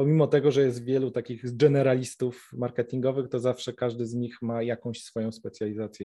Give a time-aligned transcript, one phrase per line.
[0.00, 5.02] pomimo tego, że jest wielu takich generalistów marketingowych, to zawsze każdy z nich ma jakąś
[5.02, 6.06] swoją specjalizację.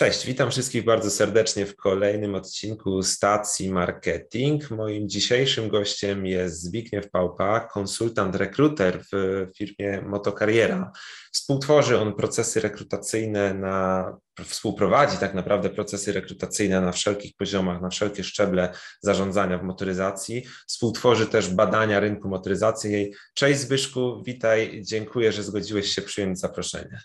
[0.00, 4.70] Cześć, witam wszystkich bardzo serdecznie w kolejnym odcinku stacji marketing.
[4.70, 10.92] Moim dzisiejszym gościem jest Zbigniew Pałpa, konsultant rekruter w firmie Motokariera.
[11.32, 18.24] Współtworzy on procesy rekrutacyjne na, współprowadzi tak naprawdę procesy rekrutacyjne na wszelkich poziomach, na wszelkie
[18.24, 20.46] szczeble zarządzania w motoryzacji.
[20.66, 23.12] Współtworzy też badania rynku motoryzacji.
[23.34, 27.00] Cześć Zbyszku, witaj, dziękuję, że zgodziłeś się przyjąć zaproszenie.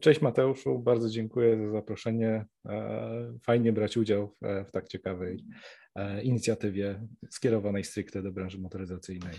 [0.00, 2.46] Cześć Mateuszu, bardzo dziękuję za zaproszenie.
[2.68, 5.44] E, fajnie brać udział w, tak ciekawej
[5.94, 9.34] e, inicjatywie skierowanej stricte do branży motoryzacyjnej.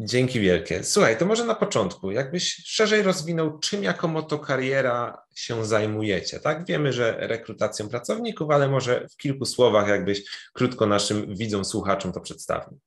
[0.00, 0.84] Dzięki wielkie.
[0.84, 6.66] Słuchaj, to może na początku, jakbyś szerzej rozwinął, czym jako motokariera się zajmujecie, tak?
[6.66, 12.20] Wiemy, że rekrutacją pracowników, ale może w kilku słowach, jakbyś krótko naszym widzom, słuchaczom to
[12.20, 12.78] przedstawił.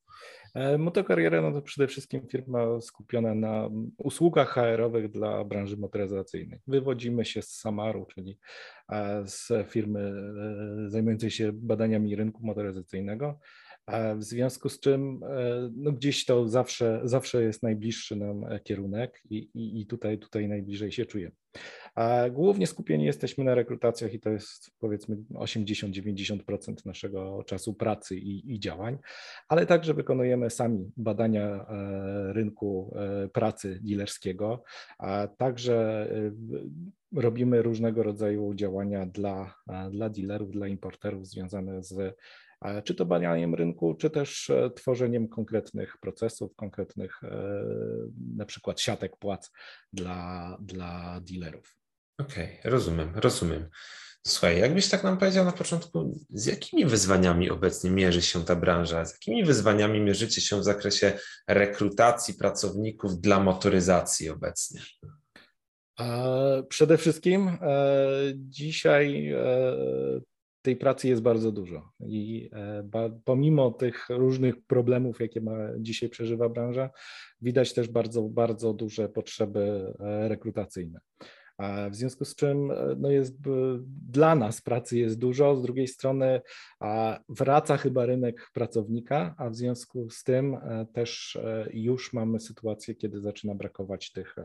[0.56, 6.60] E, Motokariera no to przede wszystkim firma skupiona na usługach HR-owych dla branży motoryzacyjnej.
[6.68, 8.38] Wywodzimy się z Samaru, czyli
[8.90, 10.00] e, z firmy
[10.86, 13.40] e, zajmującej się badaniami rynku motoryzacyjnego.
[14.18, 15.20] W związku z czym
[15.76, 20.92] no gdzieś to zawsze, zawsze jest najbliższy nam kierunek i, i, i tutaj, tutaj najbliżej
[20.92, 21.36] się czujemy.
[22.32, 28.60] Głównie skupieni jesteśmy na rekrutacjach i to jest powiedzmy 80-90% naszego czasu pracy i, i,
[28.60, 28.98] działań,
[29.48, 34.64] ale także wykonujemy sami badania e, rynku e, pracy dealerskiego,
[34.98, 39.56] a także e, robimy różnego rodzaju działania dla,
[39.92, 42.16] dla dealerów, dla importerów związane z
[42.84, 47.22] czy to badaniem rynku, czy też tworzeniem konkretnych procesów, konkretnych
[48.36, 49.52] na przykład siatek płac
[49.94, 51.76] dla, dla dealerów.
[52.20, 53.70] Okej, okay, rozumiem, rozumiem.
[54.28, 59.06] Słuchaj, jakbyś tak nam powiedział na początku, z jakimi wyzwaniami obecnie mierzy się ta branża?
[59.06, 64.82] Z jakimi wyzwaniami mierzycie się w zakresie rekrutacji pracowników dla motoryzacji obecnie?
[66.70, 67.58] Przede wszystkim e,
[68.36, 69.42] dzisiaj e,
[70.62, 72.50] tej pracy jest bardzo dużo i
[72.94, 76.90] e, pomimo tych różnych problemów, jakie ma dzisiaj przeżywa branża,
[77.42, 79.94] widać też bardzo, bardzo duże potrzeby
[80.28, 81.00] rekrutacyjne.
[81.92, 83.38] W związku z czym e, no jest,
[84.10, 86.42] dla nas pracy jest dużo, z drugiej strony
[87.30, 92.96] wraca chyba rynek pracownika, a w związku z tym e, też e, już mamy sytuację,
[92.96, 94.36] kiedy zaczyna brakować tych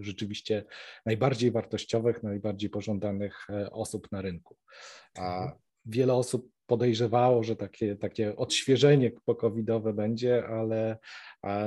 [0.00, 0.64] rzeczywiście
[1.06, 4.56] najbardziej wartościowych, najbardziej pożądanych osób na rynku.
[5.18, 5.60] A mhm.
[5.86, 10.98] wiele osób podejrzewało, że takie, takie odświeżenie pokowidowe będzie, ale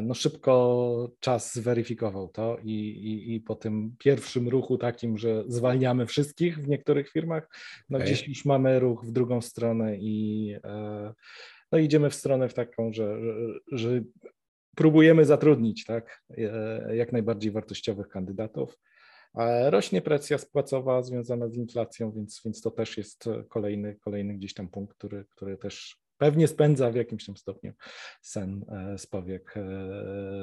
[0.03, 6.05] no szybko czas zweryfikował to i, i, i, po tym pierwszym ruchu takim, że zwalniamy
[6.05, 7.49] wszystkich w niektórych firmach,
[7.89, 8.07] no okay.
[8.07, 11.13] gdzieś już mamy ruch w drugą stronę i e,
[11.71, 13.33] no idziemy w stronę w taką, że, że,
[13.71, 14.01] że
[14.75, 18.77] próbujemy zatrudnić tak, e, jak najbardziej wartościowych kandydatów.
[19.65, 24.67] Rośnie presja spłacowa związana z inflacją, więc, więc to też jest kolejny, kolejny gdzieś tam
[24.67, 27.73] punkt, który, który też pewnie spędza w jakimś tam stopniu
[28.21, 29.61] sen e, z powiek e,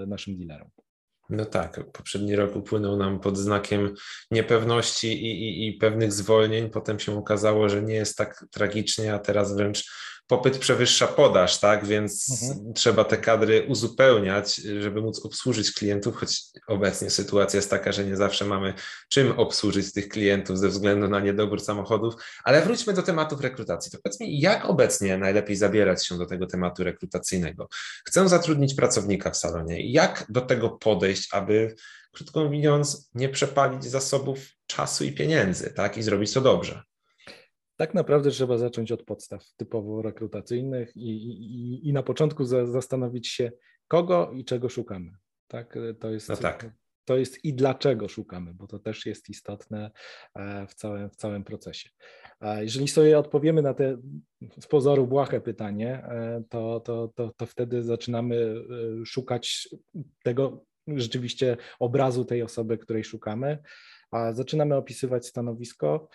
[0.07, 0.71] naszym dealerom.
[1.33, 3.95] No tak, poprzedni rok upłynął nam pod znakiem
[4.31, 6.71] niepewności i, i, i, pewnych zwolnień.
[6.71, 9.85] Potem się okazało, że nie jest tak tragicznie, a teraz wręcz
[10.27, 11.87] popyt przewyższa podaż, tak?
[11.87, 12.75] Więc mhm.
[12.75, 18.17] trzeba te kadry uzupełniać, żeby móc obsłużyć klientów, choć obecnie sytuacja jest taka, że nie
[18.17, 18.75] zawsze mamy
[19.09, 22.15] czym obsłużyć tych klientów ze względu na niedobór samochodów.
[22.45, 23.93] Ale wróćmy do tematów rekrutacji.
[23.93, 27.69] To powiedz mi, jak obecnie najlepiej zabierać się do tego tematu rekrutacyjnego?
[28.05, 29.93] Chcę zatrudnić pracownika w salonie.
[29.93, 31.75] Jak do tego podejść, aby
[32.13, 35.97] krótko mówiąc, nie przepalić zasobów czasu i pieniędzy, tak?
[35.97, 36.83] I zrobić to dobrze.
[37.77, 43.29] Tak naprawdę trzeba zacząć od podstaw typowo rekrutacyjnych i, i, i na początku za, zastanowić
[43.29, 43.53] się,
[43.89, 45.11] kogo i czego szukamy.
[45.49, 46.71] Tak, to jest, no tak.
[47.05, 49.91] to jest i dlaczego szukamy, bo to też jest istotne
[50.35, 51.91] e, w całym, w całym procesie.
[52.61, 53.97] Jeżeli sobie odpowiemy na te
[54.61, 58.37] z pozoru błahe pytanie, e, to, to, to, to wtedy zaczynamy
[59.03, 59.69] e, szukać
[60.23, 63.59] tego rzeczywiście obrazu tej osoby, której szukamy.
[64.33, 66.09] Zaczynamy opisywać stanowisko,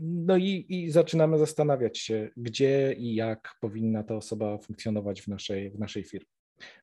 [0.00, 5.70] no i, i, zaczynamy zastanawiać się, gdzie i jak powinna ta osoba funkcjonować w naszej,
[5.70, 6.26] w naszej firmie.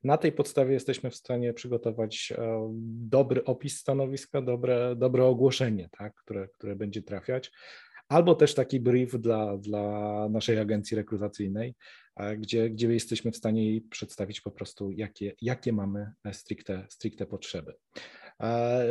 [0.03, 2.73] Na tej podstawie jesteśmy w stanie przygotować e,
[3.09, 7.51] dobry opis stanowiska, dobre, dobre ogłoszenie, tak, które, które będzie trafiać,
[8.09, 11.75] albo też taki brief dla, dla naszej agencji rekrutacyjnej,
[12.37, 17.73] gdzie, gdzie jesteśmy w stanie jej przedstawić po prostu, jakie, jakie mamy stricte, stricte potrzeby.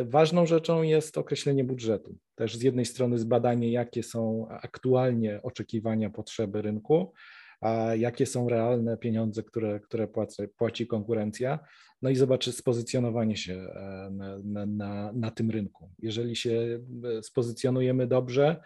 [0.05, 2.19] Ważną rzeczą jest określenie budżetu.
[2.35, 7.13] Też z jednej strony zbadanie, jakie są aktualnie oczekiwania, potrzeby rynku,
[7.61, 11.59] a jakie są realne pieniądze, które, które płaci, płaci konkurencja,
[12.03, 14.11] no i zobaczy spozycjonowanie się e,
[14.45, 15.91] na, na, na, tym rynku.
[15.99, 16.81] Jeżeli się
[17.19, 18.57] e, spozycjonujemy dobrze,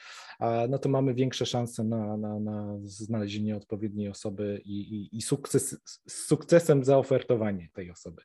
[0.68, 5.80] no to mamy większe szanse na, na, na znalezienie odpowiedniej osoby i, i, i sukces,
[5.84, 8.22] z sukcesem zaofertowanie tej osoby.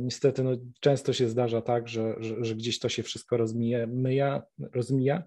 [0.00, 4.42] Niestety no, często się zdarza tak, że, że, że gdzieś to się wszystko rozmija, myja,
[4.58, 5.22] rozmija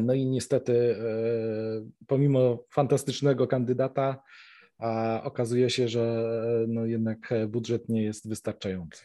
[0.00, 4.22] no i niestety, e, pomimo fantastycznego kandydata,
[5.22, 9.02] okazuje się, że e, no jednak budżet nie jest wystarczający.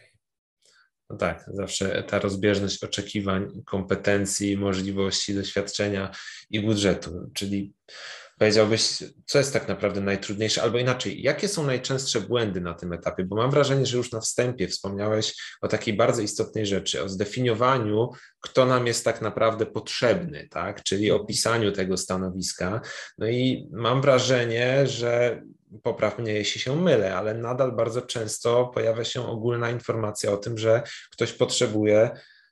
[1.10, 6.12] No tak, zawsze ta rozbieżność oczekiwań, kompetencji, możliwości, doświadczenia
[6.50, 7.74] i budżetu, czyli
[8.38, 13.24] powiedziałbyś, co jest tak naprawdę najtrudniejsze, albo inaczej, jakie są najczęstsze błędy na tym etapie?
[13.24, 18.10] Bo mam wrażenie, że już na wstępie wspomniałeś o takiej bardzo istotnej rzeczy, o zdefiniowaniu,
[18.40, 20.84] kto nam jest tak naprawdę potrzebny, tak?
[20.84, 22.82] czyli opisaniu tego stanowiska.
[23.18, 25.42] No i mam wrażenie, że
[25.84, 30.58] popraw mnie, jeśli się mylę, ale nadal bardzo często pojawia się ogólna informacja o tym,
[30.58, 32.10] że ktoś potrzebuje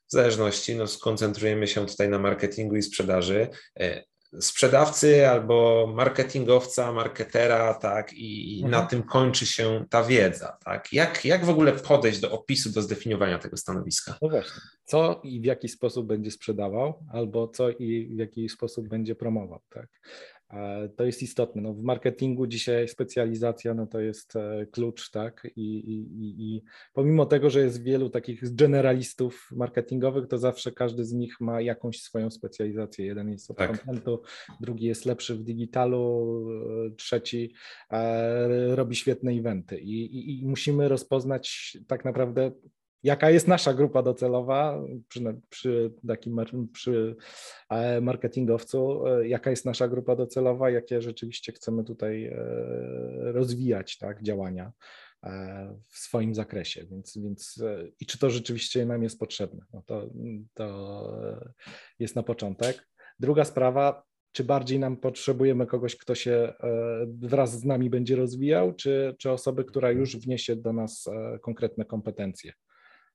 [0.08, 3.48] w zależności, no skoncentrujemy się tutaj na marketingu i sprzedaży,
[3.80, 4.04] e,
[4.40, 8.72] sprzedawcy albo marketingowca, marketera, tak, i mhm.
[8.72, 10.94] na tym kończy się ta wiedza, tak.
[10.94, 14.18] Jak, jak w ogóle podejść do opisu, do zdefiniowania tego stanowiska?
[14.22, 18.88] No właśnie, co i w jaki sposób będzie sprzedawał, albo co i w jaki sposób
[18.88, 19.88] będzie promował, tak.
[20.96, 21.62] To jest istotne.
[21.62, 25.48] No, w marketingu dzisiaj specjalizacja no, to jest e, klucz, tak?
[25.56, 26.64] I, i, I
[26.94, 32.02] pomimo tego, że jest wielu takich generalistów marketingowych, to zawsze każdy z nich ma jakąś
[32.02, 33.06] swoją specjalizację.
[33.06, 33.68] Jeden jest od tak.
[33.70, 34.22] contentu,
[34.62, 36.46] drugi jest lepszy w digitalu,
[36.88, 37.54] e, trzeci
[37.92, 39.80] e, robi świetne eventy.
[39.80, 42.52] I, i musimy rozpoznać tak naprawdę
[43.06, 46.40] jaka jest nasza grupa docelowa przy, przy takim
[46.74, 47.16] przy
[47.70, 52.36] e, marketingowcu, e, jaka jest nasza grupa docelowa, jakie rzeczywiście chcemy tutaj e,
[53.18, 54.72] rozwijać tak, działania
[55.92, 57.64] w swoim zakresie, więc, więc
[58.00, 60.10] i czy to rzeczywiście nam jest potrzebne, no to,
[60.54, 61.18] to
[62.00, 62.88] jest na początek.
[63.20, 66.54] Druga sprawa, czy bardziej nam potrzebujemy kogoś, kto się
[67.08, 71.10] wraz z nami będzie rozwijał, czy, czy osoby, która już wniesie do nas
[71.42, 72.54] konkretne kompetencje.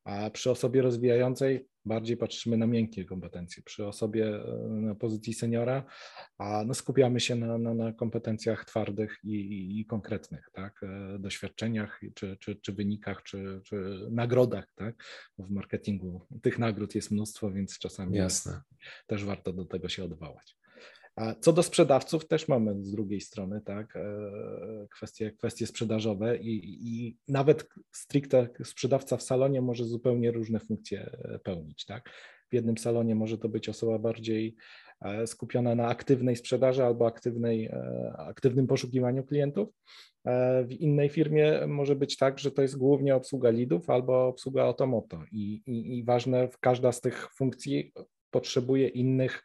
[0.04, 3.62] A przy osobie rozwijającej bardziej patrzymy na miękkie kompetencje.
[3.62, 5.84] Przy osobie e, na pozycji seniora
[6.38, 10.82] a no skupiamy się na, na, na kompetencjach twardych i, i, i, konkretnych, tak?
[10.82, 14.72] E, doświadczeniach, czy, czy, czy wynikach, czy, czy nagrodach.
[14.74, 15.04] Tak?
[15.38, 18.60] W marketingu tych nagród jest mnóstwo, więc czasami Jasne.
[19.06, 20.59] też warto do tego się odwołać.
[21.40, 24.02] Co do sprzedawców, też mamy z drugiej strony tak, e,
[24.90, 31.38] kwestie, kwestie sprzedażowe i, i nawet stricte sprzedawca w salonie może zupełnie różne funkcje e,
[31.38, 31.84] pełnić.
[31.84, 32.10] Tak?
[32.50, 34.56] W jednym salonie może to być osoba bardziej
[35.00, 37.70] e, skupiona na aktywnej sprzedaży albo aktywnej,
[38.16, 39.68] aktywnym poszukiwaniu klientów.
[40.64, 45.22] W innej firmie może być tak, że to jest głównie obsługa lidów albo obsługa automoto
[45.32, 47.92] i, i, i ważne, każda z tych funkcji
[48.30, 49.42] potrzebuje innych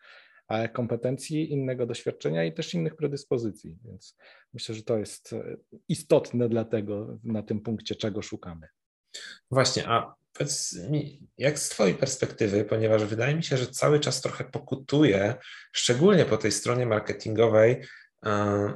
[0.74, 3.78] kompetencji, innego doświadczenia i też innych predyspozycji.
[3.86, 4.18] Więc
[4.54, 5.58] myślę, że to jest e,
[5.90, 8.68] istotne dlatego na tym punkcie, czego szukamy.
[9.52, 14.22] Właśnie, a powiedz mi, jak z Twojej perspektywy, ponieważ wydaje mi się, że cały czas
[14.22, 15.36] trochę pokutuje,
[15.74, 17.82] szczególnie po tej stronie marketingowej,
[18.26, 18.74] e,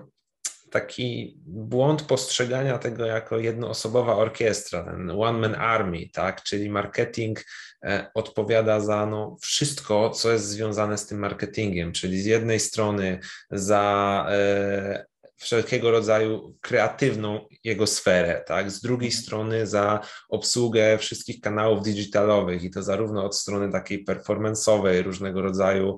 [0.71, 6.43] taki błąd postrzegania tego jako jednoosobowa orkiestra, ten one-man army, tak?
[6.43, 7.45] czyli marketing
[7.83, 13.19] e, odpowiada za no, wszystko, co jest związane z tym marketingiem, czyli z jednej strony
[13.51, 15.05] za e,
[15.39, 18.71] wszelkiego rodzaju kreatywną jego sferę, tak?
[18.71, 19.23] Z drugiej mhm.
[19.23, 25.97] strony za obsługę wszystkich kanałów digitalowych i to zarówno od strony takiej performanceowej, różnego rodzaju,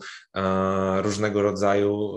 [1.02, 2.16] różnego rodzaju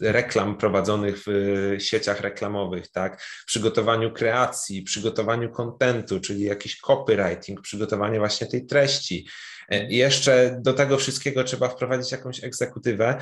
[0.00, 3.22] e, reklam prowadzonych w sieciach reklamowych, tak?
[3.46, 9.28] Przygotowaniu kreacji, przygotowaniu kontentu, czyli jakiś copywriting, przygotowanie właśnie tej treści.
[9.68, 13.18] E, I jeszcze do tego wszystkiego trzeba wprowadzić jakąś egzekutywę.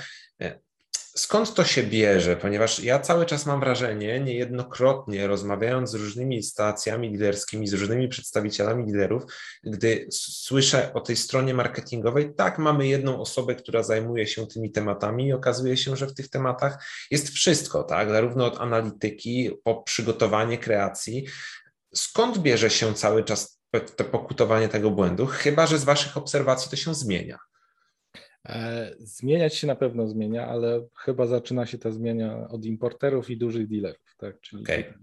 [1.17, 2.37] Skąd to się bierze?
[2.37, 8.87] Ponieważ ja cały czas mam wrażenie, niejednokrotnie rozmawiając z różnymi stacjami liderskimi, z różnymi przedstawicielami
[8.87, 9.23] liderów,
[9.63, 15.27] gdy słyszę o tej stronie marketingowej, tak, mamy jedną osobę, która zajmuje się tymi tematami
[15.27, 20.59] i okazuje się, że w tych tematach jest wszystko, tak, zarówno od analityki po przygotowanie
[20.59, 21.27] kreacji.
[21.95, 23.63] Skąd bierze się cały czas
[23.97, 25.27] to pokutowanie tego błędu?
[25.27, 27.39] Chyba, że z Waszych obserwacji to się zmienia.
[28.49, 33.37] E, zmieniać się na pewno zmienia, ale chyba zaczyna się ta zmiana od importerów i
[33.37, 34.41] dużych dealerów, tak?
[34.41, 34.95] Czyli okay.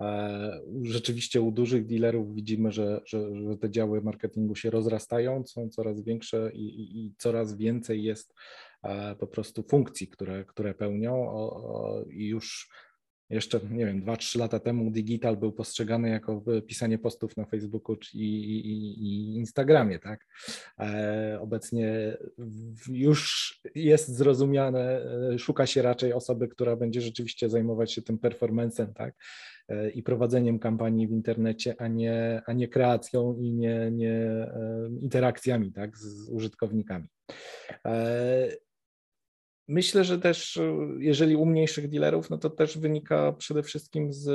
[0.00, 5.68] E, rzeczywiście u dużych dealerów widzimy, że, że, że, te działy marketingu się rozrastają, są
[5.68, 8.34] coraz większe i, i, i coraz więcej jest
[9.18, 11.30] po prostu funkcji, które, które pełnią
[12.10, 12.70] i już
[13.30, 18.18] jeszcze, nie wiem, 2-3 lata temu digital był postrzegany jako pisanie postów na Facebooku i,
[18.18, 20.26] i, i Instagramie, tak?
[20.80, 22.16] E, obecnie
[22.88, 25.00] już jest zrozumiane,
[25.34, 29.14] e, szuka się raczej osoby, która będzie rzeczywiście zajmować się tym performancem, tak?
[29.68, 34.88] E, I prowadzeniem kampanii w internecie, a nie, a nie kreacją i nie, nie e,
[35.00, 35.98] interakcjami, tak?
[35.98, 37.06] Z użytkownikami.
[39.68, 40.58] E, Myślę, że też
[40.98, 44.28] jeżeli u mniejszych dealerów, no to też wynika przede wszystkim z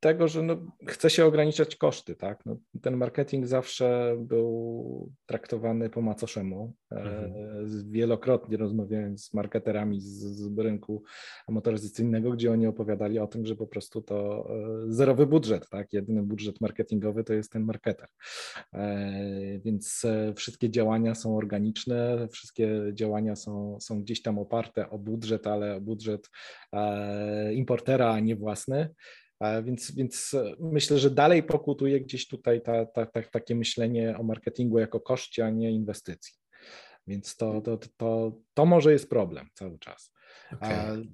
[0.00, 0.56] tego, że no,
[0.88, 2.46] chce się ograniczać koszty, tak?
[2.46, 6.74] No, ten marketing zawsze był traktowany po macoszemu.
[6.96, 7.90] E, mhm.
[7.90, 11.02] Wielokrotnie rozmawiałem z marketerami z, z rynku
[11.48, 15.92] motoryzacyjnego, gdzie oni opowiadali o tym, że po prostu to e, zerowy budżet, tak?
[15.92, 18.08] Jedyny budżet marketingowy to jest ten marketer.
[18.74, 20.06] E, więc
[20.36, 26.30] wszystkie działania są organiczne, wszystkie działania są, są gdzieś tam oparte o budżet, ale budżet
[27.52, 28.88] importera, a nie własny.
[29.62, 34.78] Więc, więc myślę, że dalej pokutuje gdzieś tutaj ta, ta, ta, takie myślenie o marketingu
[34.78, 36.41] jako koszcie, a nie inwestycji.
[37.06, 40.12] Więc to, to, to, to może jest problem cały czas.
[40.52, 41.06] Okay.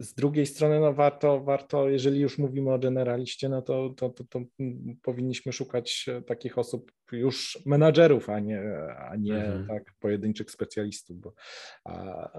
[0.00, 4.24] Z drugiej strony, no warto, warto, jeżeli już mówimy o generaliście, no to, to, to,
[4.24, 4.40] to
[5.02, 8.62] powinniśmy szukać takich osób, już menadżerów, a nie,
[8.98, 9.66] a nie mhm.
[9.66, 11.34] tak pojedynczych specjalistów, bo
[11.84, 12.30] a,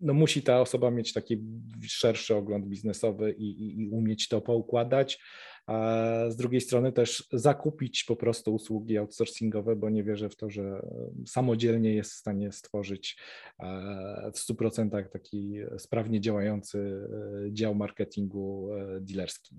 [0.00, 1.42] no musi ta osoba mieć taki
[1.82, 5.20] szerszy ogląd biznesowy i, i, i, umieć to poukładać,
[5.66, 10.50] a z drugiej strony też zakupić po prostu usługi outsourcingowe, bo nie wierzę w to,
[10.50, 10.86] że
[11.26, 13.18] samodzielnie jest w stanie stworzyć
[13.60, 17.08] e, w 100% taki sprawnie działający
[17.46, 19.56] e, dział marketingu e, dealerski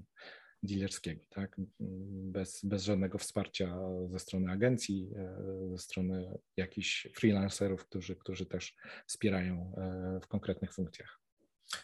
[0.64, 1.56] dealerskiego, tak?
[1.80, 3.78] bez, bez żadnego wsparcia
[4.08, 8.76] ze strony agencji, e, ze strony jakichś freelancerów, którzy, którzy też
[9.08, 11.20] wspierają e, w konkretnych funkcjach.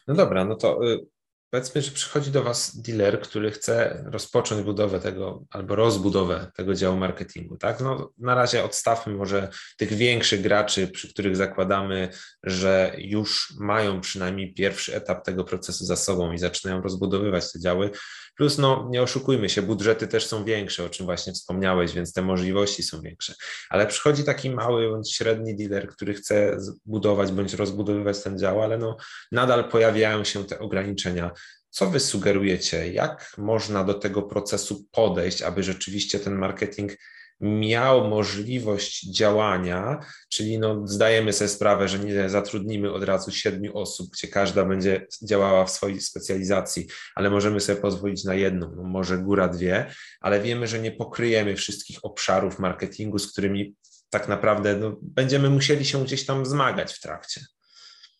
[0.08, 1.08] No dobra, no to y,
[1.50, 6.98] Powiedzmy, że przychodzi do Was dealer, który chce rozpocząć budowę tego albo rozbudowę tego działu
[6.98, 7.58] marketingu.
[7.58, 7.82] Tak?
[7.82, 12.10] No, na razie odstawmy może tych większych graczy, przy których zakładamy,
[12.44, 17.92] że już mają przynajmniej pierwszy etap tego procesu za sobą i zaczynają rozbudowywać te działy.
[18.38, 22.22] Plus, no, nie oszukujmy się, budżety też są większe, o czym właśnie wspomniałeś, więc te
[22.22, 23.34] możliwości są większe.
[23.70, 28.78] Ale przychodzi taki mały bądź średni dealer, który chce budować bądź rozbudowywać ten dział, ale
[28.78, 28.98] no,
[29.32, 31.32] nadal pojawiają się te ograniczenia.
[31.70, 32.94] Co wy sugerujecie?
[32.94, 36.92] Jak można do tego procesu podejść, aby rzeczywiście ten marketing
[37.40, 44.10] miał możliwość działania, czyli no zdajemy sobie sprawę, że nie zatrudnimy od razu siedmiu osób,
[44.12, 49.18] gdzie każda będzie działała w swojej specjalizacji, ale możemy sobie pozwolić na jedną, no może
[49.18, 49.92] góra dwie,
[50.22, 53.76] ale wiemy, że nie pokryjemy wszystkich obszarów marketingu, z którymi
[54.10, 57.42] tak naprawdę no, będziemy musieli się gdzieś tam zmagać w trakcie.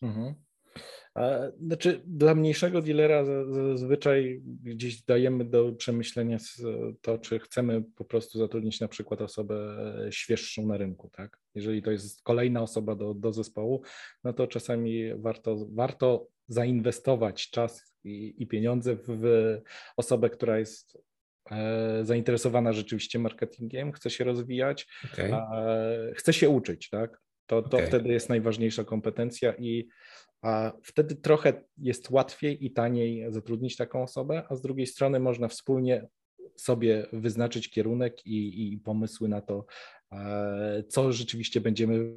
[0.02, 0.34] Mhm.
[1.60, 3.24] Znaczy, dla mniejszego dealera
[3.74, 6.38] zazwyczaj gdzieś dajemy do przemyślenia
[7.00, 9.76] to, czy chcemy po prostu zatrudnić na przykład osobę
[10.10, 11.38] świeższą na rynku, tak?
[11.54, 13.82] Jeżeli to jest kolejna osoba do, do zespołu,
[14.24, 19.22] no to czasami warto, warto zainwestować czas i, i pieniądze w
[19.96, 20.98] osobę, która jest
[21.50, 25.32] e, zainteresowana rzeczywiście marketingiem, chce się rozwijać, okay.
[26.14, 27.20] chce się uczyć, tak?
[27.48, 27.86] To, to okay.
[27.86, 29.88] wtedy jest najważniejsza kompetencja i
[30.42, 35.48] a wtedy trochę jest łatwiej i taniej zatrudnić taką osobę, a z drugiej strony można
[35.48, 36.08] wspólnie
[36.56, 39.66] sobie wyznaczyć kierunek i, i pomysły na to,
[40.12, 42.14] e, co rzeczywiście będziemy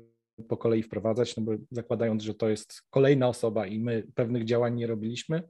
[0.47, 4.75] po kolei wprowadzać, no bo zakładając, że to jest kolejna osoba i my pewnych działań
[4.75, 5.43] nie robiliśmy,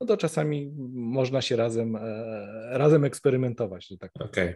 [0.00, 2.00] no to czasami można się razem, e,
[2.70, 4.28] razem eksperymentować, że tak powiem.
[4.28, 4.54] Okay.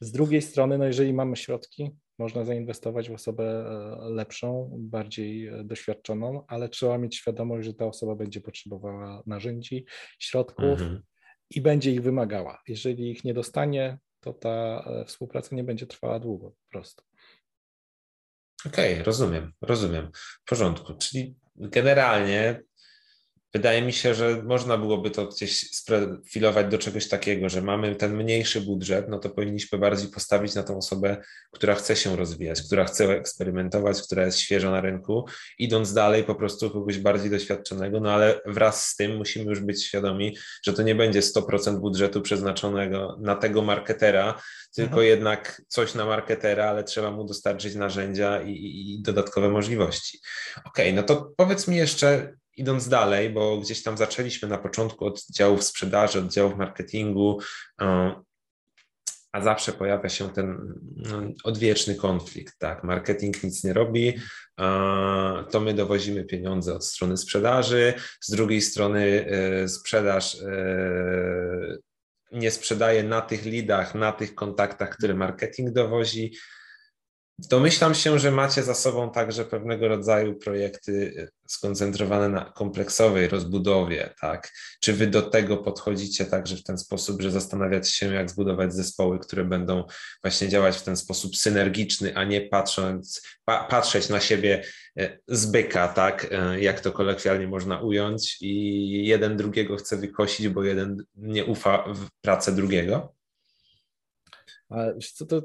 [0.00, 5.64] Z drugiej strony, no jeżeli mamy środki, można zainwestować w osobę e, lepszą, bardziej e,
[5.64, 9.84] doświadczoną, ale trzeba mieć świadomość, że ta osoba będzie potrzebowała narzędzi,
[10.18, 11.02] środków mhm.
[11.50, 12.62] i będzie ich wymagała.
[12.68, 17.04] Jeżeli ich nie dostanie, to ta e, współpraca nie będzie trwała długo po prostu.
[18.66, 20.10] Okej, okay, rozumiem, rozumiem.
[20.14, 20.94] W porządku.
[20.94, 22.62] Czyli generalnie
[23.54, 28.16] Wydaje mi się, że można byłoby to gdzieś sprofilować do czegoś takiego, że mamy ten
[28.16, 31.16] mniejszy budżet, no to powinniśmy bardziej postawić na tą osobę,
[31.52, 35.26] która chce się rozwijać, która chce eksperymentować, która jest świeża na rynku,
[35.58, 39.84] idąc dalej po prostu kogoś bardziej doświadczonego, no ale wraz z tym musimy już być
[39.84, 44.40] świadomi, że to nie będzie 100% budżetu przeznaczonego na tego marketera,
[44.74, 45.06] tylko mhm.
[45.06, 50.18] jednak coś na marketera, ale trzeba mu dostarczyć narzędzia i, i, i dodatkowe możliwości.
[50.64, 55.06] Okej, okay, no to powiedz mi jeszcze, idąc dalej, bo gdzieś tam zaczęliśmy na początku
[55.06, 57.40] od działów sprzedaży, od działów marketingu,
[57.80, 58.26] e,
[59.36, 64.14] a zawsze pojawia się ten no, odwieczny konflikt, tak, marketing nic nie robi,
[65.50, 71.76] to my dowozimy pieniądze od strony sprzedaży, z drugiej strony e, sprzedaż e,
[72.32, 76.32] nie sprzedaje na tych lidach, na tych kontaktach, które marketing dowozi,
[77.38, 84.14] Domyślam się, że macie za sobą także pewnego rodzaju projekty e, skoncentrowane na kompleksowej rozbudowie,
[84.20, 84.52] tak?
[84.80, 89.18] Czy wy do tego podchodzicie także w ten sposób, że zastanawiacie się, jak zbudować zespoły,
[89.18, 89.84] które będą
[90.22, 94.64] właśnie działać w ten sposób synergiczny, a nie patrząc, pa, patrzeć na siebie
[94.98, 96.26] e, z byka, tak?
[96.30, 101.84] E, jak to kolokwialnie można ująć i jeden drugiego chce wykosić, bo jeden nie ufa
[101.94, 103.16] w pracę drugiego?
[105.14, 105.42] co, to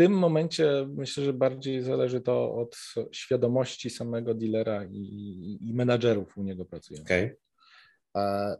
[0.00, 2.76] tym momencie myślę, że bardziej zależy to od
[3.12, 7.06] świadomości samego dealera i, i menadżerów u niego pracujących.
[7.06, 7.36] Okay.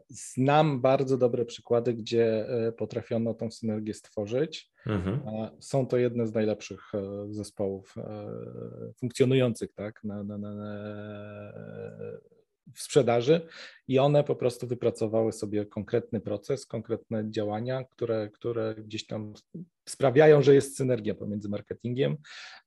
[0.09, 4.71] Znam bardzo dobre przykłady, gdzie e, potrafiono tą synergię stworzyć.
[4.85, 5.21] Mhm.
[5.59, 10.53] Są to jedne z najlepszych e, zespołów e, funkcjonujących tak, na, na, na,
[12.73, 13.47] w sprzedaży
[13.87, 19.33] i one po prostu wypracowały sobie konkretny proces, konkretne działania, które, które gdzieś tam
[19.89, 22.17] sprawiają, że jest synergia pomiędzy marketingiem,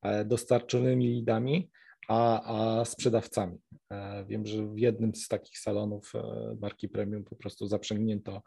[0.02, 1.70] e, dostarczonymi lidami,
[2.08, 2.42] a,
[2.80, 3.58] a sprzedawcami.
[3.90, 8.42] E, wiem, że w jednym z takich salonów e, marki premium po prostu zaprzęgnięto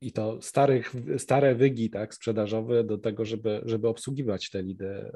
[0.00, 5.12] i to starych, stare wygi tak, sprzedażowe do tego, żeby, żeby obsługiwać te lidy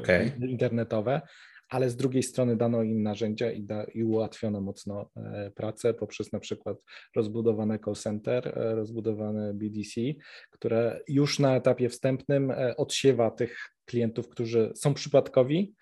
[0.00, 0.32] okay.
[0.48, 1.20] internetowe,
[1.68, 6.32] ale z drugiej strony dano im narzędzia i, da, i ułatwiono mocno e, pracę poprzez
[6.32, 6.76] na przykład
[7.16, 10.00] rozbudowane call center, e, rozbudowane BDC,
[10.50, 15.74] które już na etapie wstępnym e, odsiewa tych klientów, którzy są przypadkowi,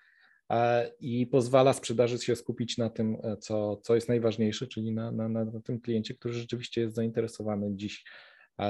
[0.99, 5.61] i pozwala sprzedaży się skupić na tym, co, co jest najważniejsze, czyli na, na, na
[5.61, 8.03] tym kliencie, który rzeczywiście jest zainteresowany dziś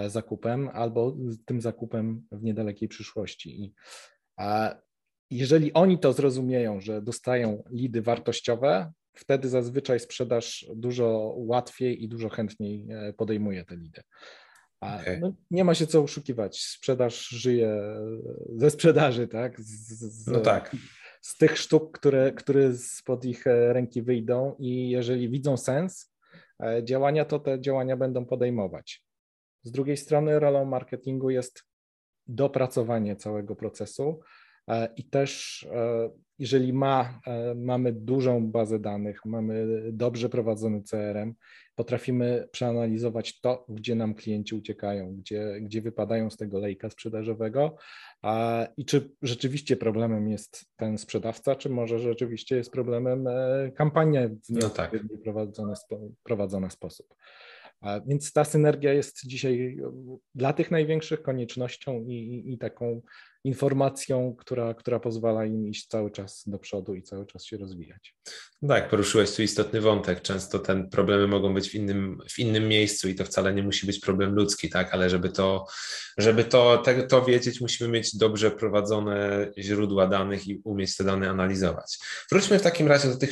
[0.07, 3.63] zakupem albo tym zakupem w niedalekiej przyszłości.
[3.63, 3.73] I
[5.31, 12.29] jeżeli oni to zrozumieją, że dostają lidy wartościowe, wtedy zazwyczaj sprzedaż dużo łatwiej i dużo
[12.29, 14.01] chętniej e, podejmuje te lidy.
[14.79, 15.19] Okay.
[15.19, 16.61] No, nie ma się co oszukiwać.
[16.61, 17.81] Sprzedaż żyje
[18.55, 19.61] ze sprzedaży, tak?
[19.61, 20.75] Z, z, no tak.
[21.21, 26.13] z tych sztuk, które, które spod ich e, ręki wyjdą i jeżeli widzą sens
[26.63, 29.03] e, działania, to te działania będą podejmować.
[29.63, 31.63] Z drugiej strony rolą marketingu jest
[32.27, 34.36] dopracowanie całego procesu, E,
[34.97, 41.33] I też, e, jeżeli ma, e, mamy dużą bazę danych, mamy dobrze prowadzony CRM,
[41.75, 47.75] potrafimy przeanalizować to, gdzie nam klienci uciekają, gdzie, gdzie wypadają z tego lejka sprzedażowego
[48.77, 53.25] i czy rzeczywiście problemem jest ten sprzedawca, czy może rzeczywiście jest problemem
[53.75, 54.91] kampania w no tak.
[55.23, 55.73] prowadzony,
[56.23, 57.15] prowadzona sposób.
[58.07, 59.77] Więc ta synergia jest dzisiaj
[60.35, 63.01] dla tych największych koniecznością i, i, i taką
[63.47, 68.15] informacją, która, która pozwala im iść cały czas do przodu i cały czas się rozwijać.
[68.67, 70.21] Tak, poruszyłeś tu istotny wątek.
[70.21, 73.85] Często te problemy mogą być w innym, w innym miejscu i to wcale nie musi
[73.85, 75.65] być problem ludzki, tak, ale żeby to,
[76.17, 81.29] żeby to, te, to wiedzieć, musimy mieć dobrze prowadzone źródła danych i umieć te dane
[81.29, 81.97] analizować.
[82.31, 83.29] Wróćmy w takim razie do tych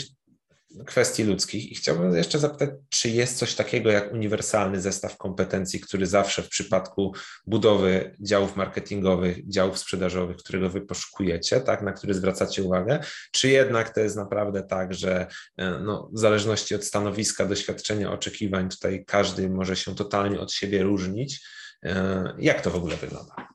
[0.86, 6.06] kwestii ludzkich i chciałbym jeszcze zapytać, czy jest coś takiego jak uniwersalny zestaw kompetencji, który
[6.06, 7.14] zawsze w przypadku
[7.48, 13.00] budowy działów marketingowych, działów sprzedażowych, którego wy poszukujecie, tak, na który zwracacie uwagę,
[13.32, 18.70] czy jednak to jest naprawdę tak, że e, no, w zależności od stanowiska, doświadczenia, oczekiwań,
[18.70, 21.48] tutaj każdy może się totalnie od siebie różnić.
[21.84, 23.55] E, jak to w ogóle wygląda?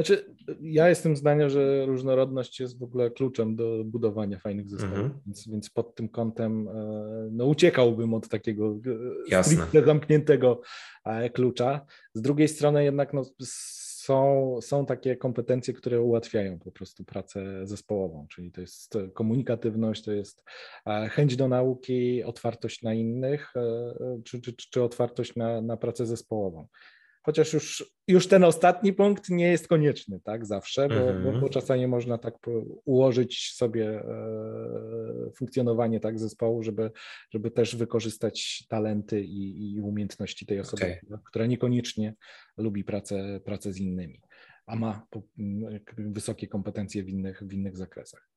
[0.00, 5.20] Znaczy, ja jestem zdania, że różnorodność jest w ogóle kluczem do budowania fajnych zespołów, mhm.
[5.26, 8.78] więc, więc, pod tym kątem e, no, uciekałbym od takiego
[9.32, 10.60] e, zamkniętego
[11.04, 11.86] e, klucza.
[12.14, 18.26] Z drugiej strony jednak no, są, są takie kompetencje, które ułatwiają po prostu pracę zespołową,
[18.30, 20.44] czyli to jest komunikatywność, to jest
[21.10, 23.52] chęć do nauki, otwartość na innych,
[24.24, 26.66] czy, czy, czy otwartość na, na pracę zespołową.
[27.22, 31.32] Chociaż już, już ten ostatni punkt nie jest konieczny, tak, zawsze, bo, mm -hmm.
[31.32, 32.34] bo, bo czasami można tak
[32.84, 36.90] ułożyć sobie e, funkcjonowanie tak zespołu, żeby,
[37.30, 41.00] żeby też wykorzystać talenty i, i umiejętności tej osoby, okay.
[41.04, 42.14] która, która niekoniecznie
[42.56, 44.20] lubi pracę, pracę z innymi
[44.70, 45.06] a ma
[45.98, 48.28] wysokie kompetencje w innych, w innych zakresach.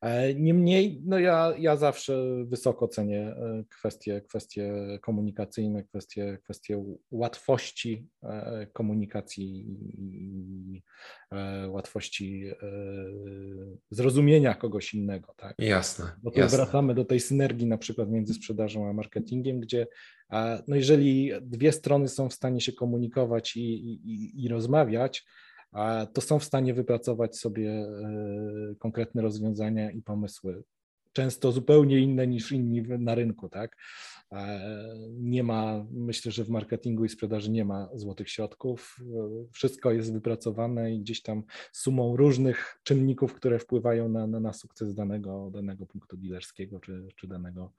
[0.00, 4.72] E, niemniej, no ja, ja zawsze wysoko cenię e, kwestie, kwestie
[5.02, 9.66] komunikacyjne, kwestie, kwestie łatwości e, komunikacji
[9.98, 10.82] i
[11.68, 12.50] łatwości
[13.90, 15.34] zrozumienia kogoś innego.
[15.36, 15.54] Tak?
[15.58, 16.12] Jasne.
[16.22, 16.58] Bo tu jasne.
[16.58, 19.86] wracamy do tej synergii na przykład między sprzedażą a marketingiem, gdzie
[20.68, 25.24] no jeżeli dwie strony są w stanie się komunikować i, i, i rozmawiać,
[26.12, 30.64] to są w stanie wypracować sobie e, konkretne rozwiązania i pomysły.
[31.12, 33.76] Często zupełnie inne niż inni na rynku, tak?
[35.10, 38.96] Nie ma, myślę, że w marketingu i sprzedaży nie ma złotych środków.
[39.52, 44.94] Wszystko jest wypracowane i gdzieś tam sumą różnych czynników, które wpływają na, na, na sukces
[44.94, 47.72] danego, danego punktu dealerskiego czy, czy danego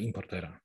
[0.00, 0.60] importera.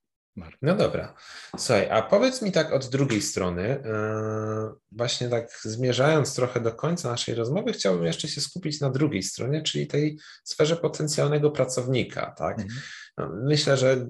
[0.62, 1.14] No dobra.
[1.58, 7.10] Słuchaj, a powiedz mi tak od drugiej strony, yy, właśnie tak zmierzając trochę do końca
[7.12, 12.60] naszej rozmowy, chciałbym jeszcze się skupić na drugiej stronie, czyli tej sferze potencjalnego pracownika, tak?
[12.60, 12.82] Mhm.
[13.18, 14.08] No, myślę, że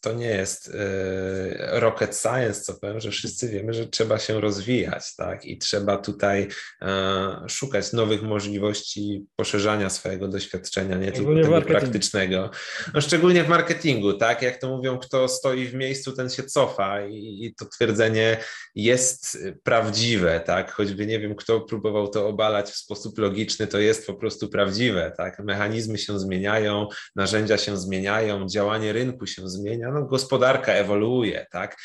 [0.00, 5.16] to nie jest e, rocket science, co powiem, że wszyscy wiemy, że trzeba się rozwijać,
[5.16, 5.44] tak?
[5.44, 6.48] I trzeba tutaj
[6.82, 12.50] e, szukać nowych możliwości poszerzania swojego doświadczenia, nie tylko tego praktycznego.
[12.94, 14.42] No, szczególnie w marketingu, tak?
[14.42, 18.36] Jak to mówią, kto stoi w miejscu, ten się cofa i, i to twierdzenie
[18.74, 20.72] jest prawdziwe, tak?
[20.72, 25.12] Choćby nie wiem, kto próbował to obalać w sposób logiczny, to jest po prostu prawdziwe,
[25.16, 25.38] tak?
[25.38, 31.76] Mechanizmy się zmieniają, narzędzia się zmieniają, działanie rynku się zmienia, no gospodarka ewoluuje, tak?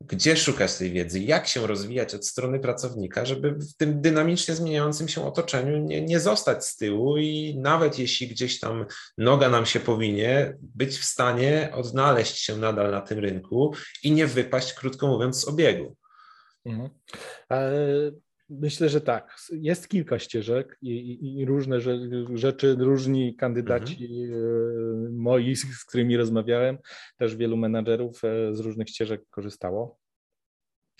[0.00, 1.20] Gdzie szukać tej wiedzy?
[1.20, 6.20] Jak się rozwijać od strony pracownika, żeby w tym dynamicznie zmieniającym się otoczeniu nie, nie
[6.20, 8.86] zostać z tyłu i nawet jeśli gdzieś tam
[9.18, 14.26] noga nam się powinie, być w stanie odnaleźć się nadal na tym rynku i nie
[14.26, 15.96] wypaść, krótko mówiąc, z obiegu.
[16.64, 16.90] Mhm.
[18.50, 19.36] E, Myślę, że tak.
[19.52, 21.80] Jest kilka ścieżek i, i, i różne
[22.34, 25.16] rzeczy, różni kandydaci mhm.
[25.16, 26.78] moi, z którymi rozmawiałem,
[27.16, 29.98] też wielu menadżerów e, z różnych ścieżek korzystało.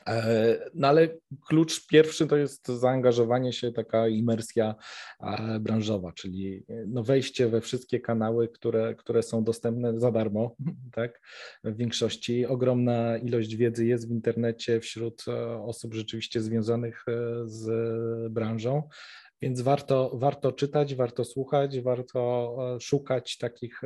[0.06, 1.08] E, no ale
[1.46, 4.74] klucz pierwszy to jest zaangażowanie się, taka imersja
[5.20, 10.56] e, branżowa, czyli e, no wejście we wszystkie kanały, które, które są dostępne za darmo,
[10.92, 11.20] tak?
[11.64, 15.24] W większości ogromna ilość wiedzy jest w internecie wśród
[15.62, 17.04] osób rzeczywiście związanych
[17.44, 17.68] z
[18.32, 18.82] branżą.
[19.42, 23.80] Więc warto, warto czytać, warto słuchać, warto szukać takich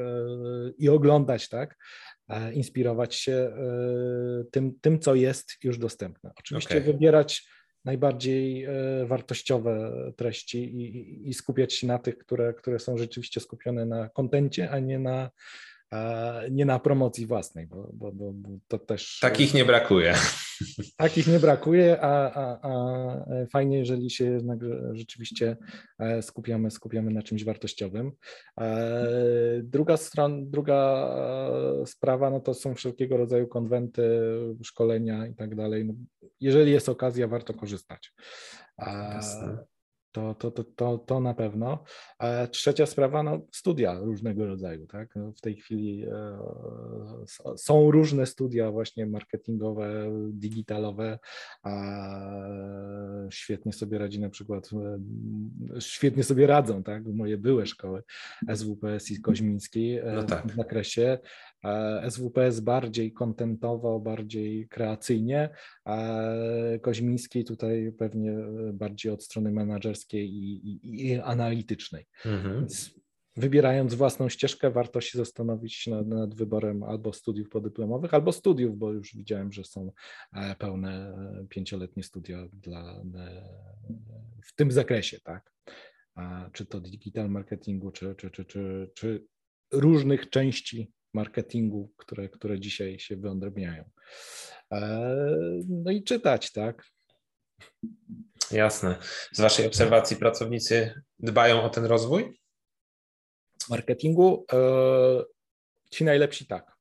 [0.79, 1.77] i oglądać, tak?
[2.33, 3.55] E, inspirować się e,
[4.51, 6.31] tym, tym, co jest już dostępne.
[6.39, 6.93] Oczywiście okay.
[6.93, 7.49] wybierać
[7.85, 8.71] najbardziej e,
[9.07, 14.71] wartościowe treści i, i, skupiać się na tych, które, które są rzeczywiście skupione na kontencie,
[14.71, 15.31] a nie na
[16.51, 18.33] nie na promocji własnej, bo, bo, bo,
[18.69, 19.19] to też.
[19.21, 20.15] Takich nie brakuje.
[20.97, 24.59] Takich nie brakuje, a, a, a fajnie, jeżeli się jednak
[24.93, 25.57] rzeczywiście
[25.99, 28.13] e, skupiamy, skupiamy na czymś wartościowym.
[28.61, 31.09] E, druga strona, druga
[31.83, 34.03] e, sprawa, no to są wszelkiego rodzaju konwenty,
[34.63, 35.85] szkolenia i tak dalej.
[35.85, 35.95] No,
[36.41, 38.13] jeżeli jest okazja, warto korzystać.
[38.79, 39.72] Jasne.
[40.13, 41.85] To, to, to, to, to na pewno.
[42.19, 44.87] A trzecia sprawa, no, studia różnego rodzaju.
[44.87, 45.17] Tak?
[45.17, 46.39] No, w tej chwili e,
[47.57, 51.19] są różne studia właśnie marketingowe, digitalowe,
[51.63, 51.73] a
[53.31, 54.71] świetnie sobie radzi na przykład,
[55.77, 57.05] e, świetnie sobie radzą, tak?
[57.07, 58.03] moje były szkoły
[58.55, 60.47] SWPS i Koźmiński e, no tak.
[60.47, 61.19] w zakresie.
[62.11, 65.49] SWPS bardziej kontentowo, bardziej kreacyjnie,
[65.85, 66.19] a
[66.81, 68.33] Koźmiński tutaj pewnie
[68.73, 72.07] bardziej od strony menedżerskiej i, i, i analitycznej.
[72.25, 72.55] Mhm.
[72.55, 72.95] Więc
[73.37, 78.93] wybierając własną ścieżkę, warto się zastanowić nad, nad, wyborem albo studiów podyplomowych, albo studiów, bo
[78.93, 79.93] już widziałem, że są
[80.33, 83.49] e, pełne e, pięcioletnie studia dla, e,
[84.45, 85.53] w tym zakresie, tak?
[86.53, 89.27] Czy to digital marketingu, czy, czy, czy, czy, czy
[89.73, 93.85] różnych części marketingu, które, które dzisiaj się wyodrabiają.
[95.69, 96.85] No i czytać, tak?
[98.51, 98.97] Jasne.
[99.33, 102.41] Z Waszej obserwacji pracownicy dbają o ten rozwój?
[103.71, 104.59] Marketingu e,
[105.91, 106.73] ci najlepsi tak.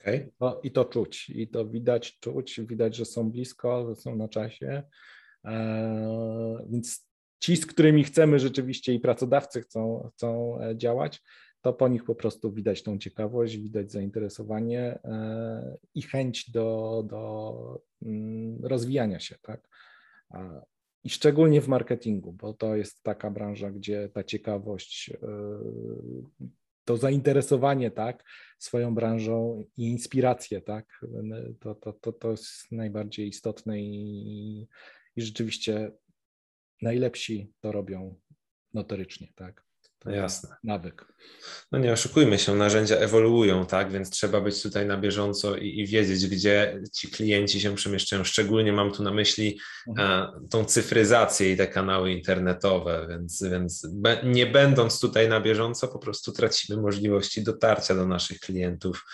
[0.00, 0.32] Okay.
[0.40, 4.28] No, I to czuć, i to widać, czuć, widać, że są blisko, że są na
[4.28, 4.82] czasie.
[5.44, 7.06] E, więc
[7.40, 11.22] ci, z którymi chcemy rzeczywiście i pracodawcy chcą, chcą e, działać,
[11.62, 14.98] to po nich po prostu widać tą ciekawość, widać zainteresowanie
[15.94, 17.82] i chęć do, do
[18.62, 19.68] rozwijania się, tak?
[21.04, 25.12] I szczególnie w marketingu, bo to jest taka branża, gdzie ta ciekawość,
[26.84, 28.24] to zainteresowanie, tak,
[28.58, 31.00] swoją branżą i inspiracje, tak,
[31.60, 34.68] to, to, to, to jest najbardziej istotne i,
[35.16, 35.92] i rzeczywiście
[36.82, 38.20] najlepsi to robią
[38.74, 39.69] notorycznie, tak.
[40.00, 40.56] To Jasne.
[40.64, 41.04] Nawyk.
[41.72, 43.92] No nie oszukujmy się, narzędzia ewoluują, tak?
[43.92, 48.24] Więc trzeba być tutaj na bieżąco i, i wiedzieć, gdzie ci klienci się przemieszczają.
[48.24, 49.58] Szczególnie mam tu na myśli
[49.88, 50.08] mhm.
[50.08, 55.88] a, tą cyfryzację i te kanały internetowe, więc, więc be, nie będąc tutaj na bieżąco,
[55.88, 59.04] po prostu tracimy możliwości dotarcia do naszych klientów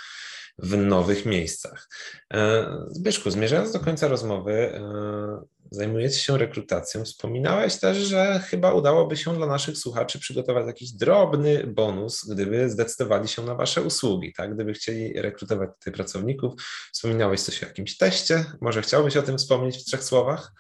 [0.58, 1.88] w nowych miejscach.
[2.34, 7.04] E, Zbyszku, zmierzając do końca rozmowy, e, zajmujecie się rekrutacją.
[7.04, 13.28] Wspominałeś też, że chyba udałoby się dla naszych słuchaczy przygotować jakiś drobny bonus, gdyby zdecydowali
[13.28, 14.54] się na Wasze usługi, tak?
[14.54, 16.54] Gdyby chcieli rekrutować tutaj pracowników.
[16.92, 18.44] Wspominałeś coś o jakimś teście.
[18.60, 20.52] Może chciałbyś o tym wspomnieć w trzech słowach?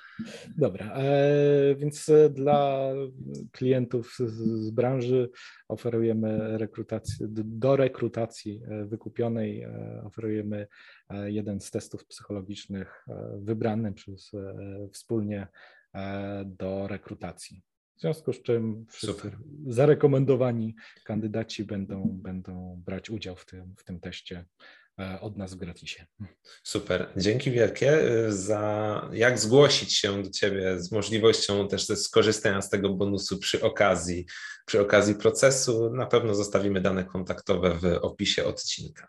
[0.56, 2.90] Dobra, e, więc e, dla
[3.52, 5.30] klientów z branży
[5.68, 9.66] oferujemy rekrutację, do rekrutacji e, wykupionej
[10.04, 10.66] oferujemy
[11.26, 13.06] jeden z testów psychologicznych
[13.38, 14.32] wybrany przez
[14.92, 15.46] wspólnie
[16.44, 17.62] do rekrutacji.
[17.96, 18.86] W związku z czym
[19.66, 24.44] zarekomendowani kandydaci będą, będą brać udział w tym, w tym teście
[24.85, 24.85] E,
[25.20, 26.06] od nas w gratisie.
[26.62, 32.70] Super, dzięki wielkie y, za jak zgłosić się do Ciebie z możliwością też skorzystania z
[32.70, 34.26] tego bonusu przy okazji,
[34.66, 35.90] przy okazji procesu.
[35.90, 39.08] Na pewno zostawimy dane kontaktowe w opisie odcinka.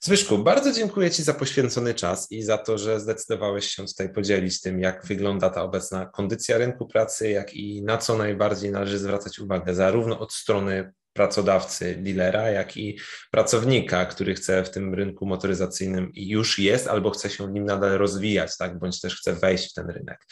[0.00, 4.60] Zbyszku, bardzo dziękuję Ci za poświęcony czas i za to, że zdecydowałeś się tutaj podzielić
[4.60, 9.38] tym, jak wygląda ta obecna kondycja rynku pracy, jak i na co najbardziej należy zwracać
[9.38, 12.98] uwagę, zarówno od strony pracodawcy, dealera, jak i
[13.30, 17.98] pracownika, który chce w tym rynku motoryzacyjnym i już jest, albo chce się nim nadal
[17.98, 20.26] rozwijać, tak, bądź też chce wejść w ten rynek.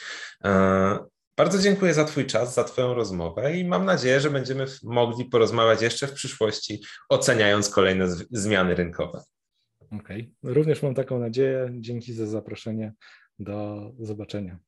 [0.44, 0.98] E,
[1.36, 5.82] bardzo dziękuję za Twój czas, za Twoją rozmowę i mam nadzieję, że będziemy mogli porozmawiać
[5.82, 9.22] jeszcze w przyszłości, oceniając kolejne zmiany rynkowe.
[10.00, 10.54] Okej, okay.
[10.54, 11.70] również mam taką nadzieję.
[11.72, 12.92] Dzięki za zaproszenie.
[13.38, 14.58] Do zobaczenia.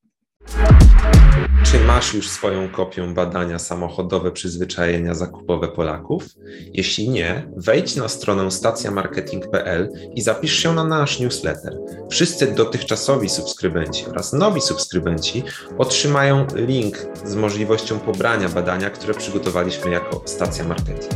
[1.64, 6.24] Czy masz już swoją kopię badania samochodowe przyzwyczajenia zakupowe Polaków?
[6.72, 11.78] Jeśli nie, wejdź na stronę stacjamarketing.pl i zapisz się na nasz newsletter.
[12.10, 15.42] Wszyscy dotychczasowi subskrybenci oraz nowi subskrybenci
[15.78, 21.12] otrzymają link z możliwością pobrania badania, które przygotowaliśmy jako Stacja Marketing.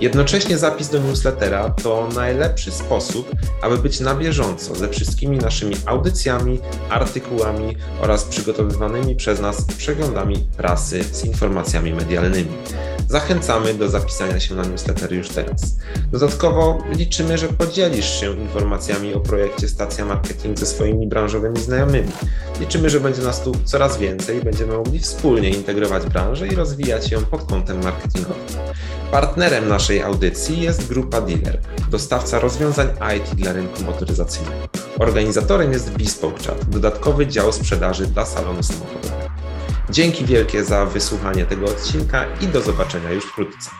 [0.00, 3.30] Jednocześnie zapis do newslettera to najlepszy sposób,
[3.62, 6.58] aby być na bieżąco ze wszystkimi naszymi audycjami,
[6.90, 12.50] artykułami oraz przygotowywanymi przez nas przeglądami prasy z informacjami medialnymi.
[13.08, 15.76] Zachęcamy do zapisania się na newsletter już teraz.
[16.12, 22.08] Dodatkowo liczymy, że podzielisz się informacjami o projekcie Stacja Marketing ze swoimi branżowymi znajomymi.
[22.60, 27.10] Liczymy, że będzie nas tu coraz więcej i będziemy mogli wspólnie integrować branżę i rozwijać
[27.10, 28.44] ją pod kątem marketingowym.
[29.10, 32.88] Partnerem naszej audycji jest Grupa Dealer, dostawca rozwiązań
[33.18, 34.68] IT dla rynku motoryzacyjnego.
[34.98, 39.19] Organizatorem jest Bespoke Chat, dodatkowy dział sprzedaży dla salonu samochodowego.
[39.90, 43.70] Dzięki wielkie za wysłuchanie tego odcinka i do zobaczenia już wkrótce.